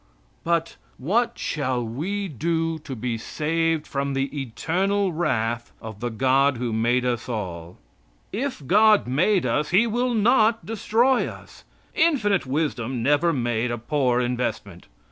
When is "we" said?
1.85-2.27